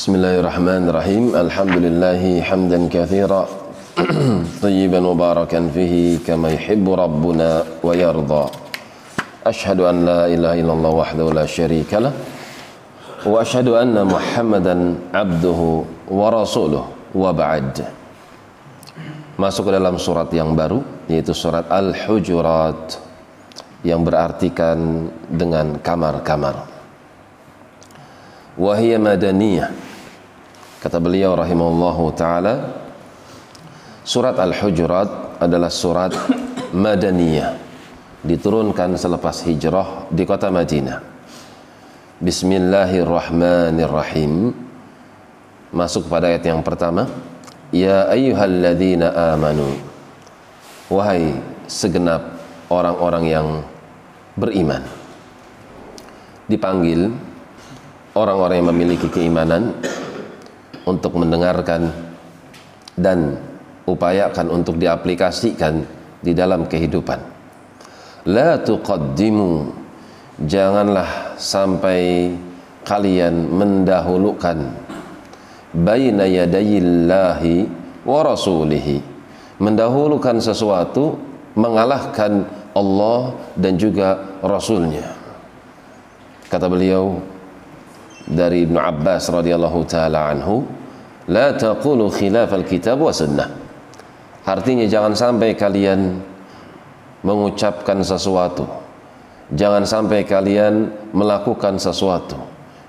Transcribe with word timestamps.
بسم 0.00 0.16
الله 0.16 0.40
الرحمن 0.40 0.82
الرحيم 0.88 1.24
الحمد 1.36 1.76
لله 1.76 2.22
حمدا 2.48 2.88
كثيرا 2.88 3.42
طيبا 4.64 5.00
مباركا 5.00 5.60
فيه 5.76 6.24
كما 6.24 6.56
يحب 6.56 6.88
ربنا 6.88 7.50
ويرضى 7.84 8.44
أشهد 9.44 9.78
أن 9.84 9.96
لا 10.08 10.20
إله 10.24 10.52
إلا 10.64 10.72
الله 10.72 10.92
وحده 11.04 11.26
لا 11.36 11.44
شريك 11.44 11.92
له 12.00 12.16
وأشهد 13.28 13.68
أن 13.68 13.92
محمدا 13.92 14.76
عبده 15.12 15.60
ورسوله 16.08 16.84
وبعد 17.12 17.74
Masuk 19.36 19.68
ke 19.68 19.70
dalam 19.76 20.00
surat 20.00 20.32
yang 20.32 20.56
baru 20.56 20.80
yaitu 21.12 21.36
surat 21.36 21.68
Al-Hujurat 21.68 22.96
yang 23.84 24.00
berartikan 24.00 25.12
dengan 25.28 25.76
kamar-kamar. 25.76 26.64
Wahia 28.56 28.96
madaniyah. 28.96 29.89
Kata 30.80 30.96
beliau 30.96 31.36
rahimahullahu 31.36 32.16
taala 32.16 32.88
Surat 34.00 34.32
Al-Hujurat 34.40 35.36
adalah 35.36 35.68
surat 35.68 36.08
madaniyah 36.72 37.52
diturunkan 38.24 38.96
selepas 38.96 39.44
hijrah 39.44 40.08
di 40.08 40.24
kota 40.24 40.48
Madinah. 40.48 41.04
Bismillahirrahmanirrahim. 42.16 44.56
Masuk 45.68 46.08
pada 46.08 46.32
ayat 46.32 46.48
yang 46.48 46.64
pertama. 46.64 47.12
Ya 47.70 48.08
ayyuhalladzina 48.08 49.36
amanu 49.36 49.76
Wahai 50.90 51.38
segenap 51.70 52.42
orang-orang 52.66 53.30
yang 53.30 53.62
beriman 54.34 54.82
Dipanggil 56.50 57.14
orang-orang 58.18 58.58
yang 58.58 58.74
memiliki 58.74 59.06
keimanan 59.06 59.70
Untuk 60.90 61.14
mendengarkan 61.14 61.86
dan 62.98 63.38
upayakan 63.86 64.50
untuk 64.50 64.74
diaplikasikan 64.74 65.86
di 66.18 66.34
dalam 66.34 66.66
kehidupan. 66.66 67.22
La 68.26 68.58
tuqaddimu 68.58 69.80
Janganlah 70.40 71.36
sampai 71.36 72.32
kalian 72.88 73.52
mendahulukan 73.52 74.72
baina 75.76 76.24
yadayillahi 76.24 77.68
wa 78.08 78.24
rasulihi. 78.24 79.04
Mendahulukan 79.60 80.40
sesuatu 80.40 81.20
mengalahkan 81.52 82.48
Allah 82.72 83.36
dan 83.52 83.76
juga 83.76 84.40
Rasulnya. 84.40 85.12
Kata 86.48 86.72
beliau 86.72 87.20
dari 88.24 88.64
Ibn 88.64 88.80
Abbas 88.80 89.28
radhiyallahu 89.28 89.80
taala 89.84 90.32
anhu 90.32 90.64
la 91.30 91.54
taqulu 91.54 92.10
khilaf 92.10 92.50
alkitab 92.50 92.98
wa 92.98 93.14
sunnah. 93.14 93.48
Artinya 94.42 94.82
jangan 94.90 95.14
sampai 95.14 95.54
kalian 95.54 96.18
mengucapkan 97.22 98.02
sesuatu. 98.02 98.66
Jangan 99.54 99.86
sampai 99.86 100.26
kalian 100.26 100.90
melakukan 101.14 101.78
sesuatu. 101.78 102.34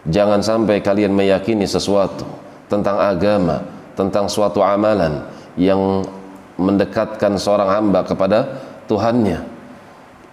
Jangan 0.09 0.41
sampai 0.41 0.81
kalian 0.81 1.13
meyakini 1.13 1.69
sesuatu 1.69 2.25
tentang 2.65 2.97
agama, 2.97 3.61
tentang 3.93 4.25
suatu 4.25 4.65
amalan 4.65 5.21
yang 5.53 6.01
mendekatkan 6.57 7.37
seorang 7.37 7.69
hamba 7.69 8.01
kepada 8.01 8.61
Tuhannya. 8.89 9.45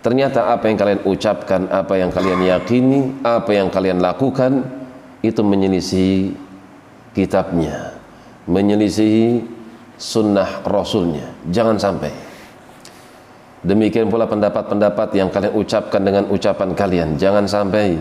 Ternyata 0.01 0.55
apa 0.55 0.71
yang 0.71 0.79
kalian 0.79 1.01
ucapkan, 1.05 1.69
apa 1.69 2.01
yang 2.01 2.09
kalian 2.09 2.41
yakini, 2.47 3.19
apa 3.27 3.51
yang 3.51 3.69
kalian 3.69 3.99
lakukan 3.99 4.65
itu 5.21 5.43
menyelisihi 5.43 6.33
kitabnya, 7.19 7.98
menyelisihi 8.49 9.45
sunnah 10.01 10.65
rasulnya. 10.65 11.29
Jangan 11.53 11.77
sampai. 11.77 12.11
Demikian 13.63 14.09
pula 14.09 14.25
pendapat-pendapat 14.25 15.15
yang 15.19 15.29
kalian 15.29 15.55
ucapkan 15.55 16.01
dengan 16.01 16.25
ucapan 16.33 16.73
kalian. 16.73 17.09
Jangan 17.21 17.45
sampai 17.45 17.99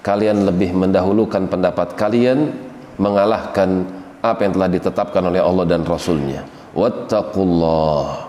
kalian 0.00 0.46
lebih 0.48 0.72
mendahulukan 0.72 1.50
pendapat 1.50 1.98
kalian 1.98 2.54
mengalahkan 2.96 3.84
apa 4.24 4.40
yang 4.46 4.52
telah 4.54 4.70
ditetapkan 4.70 5.22
oleh 5.22 5.38
Allah 5.42 5.64
dan 5.66 5.82
Rasulnya 5.86 6.42
wattaqullah 6.74 8.26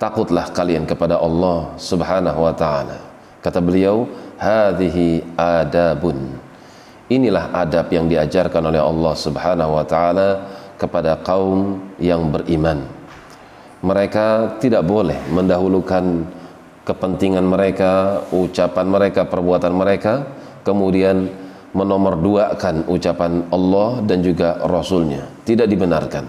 takutlah 0.00 0.46
kalian 0.50 0.84
kepada 0.84 1.18
Allah 1.22 1.74
subhanahu 1.78 2.40
wa 2.42 2.54
ta'ala 2.54 2.98
kata 3.40 3.62
beliau 3.62 4.08
hadhihi 4.40 5.22
adabun 5.38 6.34
inilah 7.08 7.54
adab 7.54 7.90
yang 7.94 8.10
diajarkan 8.10 8.70
oleh 8.70 8.82
Allah 8.82 9.14
subhanahu 9.14 9.78
wa 9.78 9.84
ta'ala 9.86 10.28
kepada 10.76 11.20
kaum 11.22 11.80
yang 12.02 12.28
beriman. 12.30 12.84
Mereka 13.84 14.58
tidak 14.58 14.82
boleh 14.82 15.16
mendahulukan 15.30 16.26
kepentingan 16.86 17.44
mereka 17.46 18.22
ucapan 18.30 18.86
mereka 18.86 19.26
perbuatan 19.26 19.74
mereka 19.74 20.26
kemudian 20.62 21.28
menomorduakan 21.76 22.88
ucapan 22.88 23.46
Allah 23.52 24.00
dan 24.06 24.24
juga 24.24 24.58
Rasulnya. 24.64 25.28
Tidak 25.44 25.68
dibenarkan. 25.68 26.24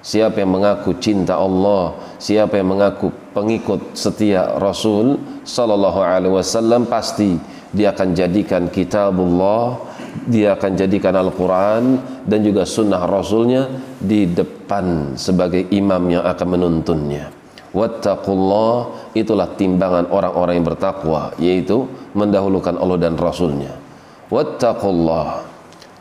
Siapa 0.00 0.40
yang 0.40 0.56
mengaku 0.56 0.96
cinta 0.96 1.36
Allah 1.36 1.92
siapa 2.16 2.56
yang 2.56 2.72
mengaku 2.76 3.12
pengikut 3.36 3.96
setia 3.96 4.56
Rasul 4.60 5.20
Sallallahu 5.44 6.00
Alaihi 6.00 6.36
Wasallam 6.36 6.88
pasti 6.88 7.36
dia 7.72 7.92
akan 7.96 8.16
jadikan 8.16 8.72
kitabullah 8.72 9.89
dia 10.26 10.58
akan 10.58 10.72
jadikan 10.74 11.14
Al-Quran 11.14 11.98
dan 12.26 12.40
juga 12.42 12.66
sunnah 12.66 13.02
Rasulnya 13.06 13.70
di 13.98 14.26
depan 14.26 15.14
sebagai 15.14 15.70
imam 15.70 16.02
yang 16.10 16.24
akan 16.26 16.48
menuntunnya. 16.58 17.30
Wattaqullah 17.70 19.10
itulah 19.14 19.54
timbangan 19.54 20.10
orang-orang 20.10 20.58
yang 20.58 20.66
bertakwa 20.66 21.30
yaitu 21.38 21.86
mendahulukan 22.18 22.74
Allah 22.74 22.98
dan 22.98 23.14
Rasulnya. 23.14 23.70
Wattaqullah 24.26 25.46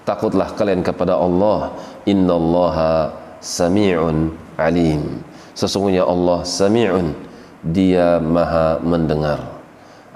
takutlah 0.06 0.50
kalian 0.58 0.82
kepada 0.82 1.14
Allah. 1.14 1.78
Innallaha 2.10 3.14
sami'un 3.38 4.34
alim. 4.58 5.22
Sesungguhnya 5.54 6.10
Allah 6.10 6.42
sami'un 6.42 7.14
dia 7.62 8.18
maha 8.18 8.82
mendengar. 8.82 9.46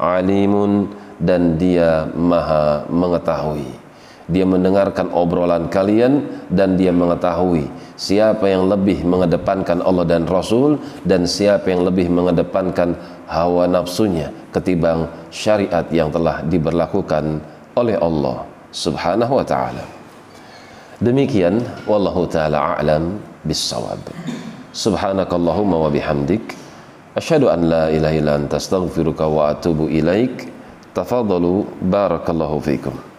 Alimun 0.01 0.89
dan 1.21 1.61
dia 1.61 2.09
maha 2.17 2.89
mengetahui 2.89 3.82
dia 4.31 4.47
mendengarkan 4.47 5.11
obrolan 5.11 5.67
kalian 5.67 6.23
dan 6.47 6.79
dia 6.79 6.95
mengetahui 6.95 7.67
siapa 7.99 8.47
yang 8.47 8.71
lebih 8.71 9.03
mengedepankan 9.03 9.83
Allah 9.83 10.07
dan 10.07 10.23
Rasul 10.23 10.79
dan 11.03 11.27
siapa 11.27 11.67
yang 11.67 11.83
lebih 11.83 12.07
mengedepankan 12.07 12.95
hawa 13.27 13.67
nafsunya 13.67 14.31
ketimbang 14.55 15.11
syariat 15.27 15.83
yang 15.91 16.07
telah 16.07 16.39
diberlakukan 16.47 17.43
oleh 17.75 17.97
Allah 17.99 18.47
Subhanahu 18.73 19.37
wa 19.37 19.45
taala. 19.45 19.85
Demikian 21.03 21.61
wallahu 21.85 22.25
taala 22.25 22.79
a'lam 22.79 23.19
bissawab. 23.43 23.99
Subhanakallahumma 24.73 25.85
wa 25.85 25.89
bihamdik 25.91 26.55
asyhadu 27.13 27.51
an 27.51 27.69
la 27.69 27.85
ilaha 27.93 28.15
illa 28.17 28.33
anta 28.39 28.57
astaghfiruka 28.57 29.27
wa 29.27 29.53
atubu 29.53 29.91
ilaik. 29.91 30.49
Tafadhalu 30.93 31.65
barakallahu 31.89 32.61
fikum. 32.61 33.12